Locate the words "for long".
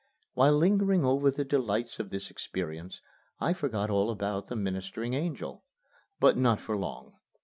6.59-7.13